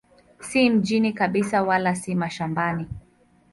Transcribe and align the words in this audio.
Si 0.39 0.69
mjini 0.69 1.13
kabisa 1.13 1.63
wala 1.63 1.95
si 1.95 2.15
mashambani. 2.15 2.87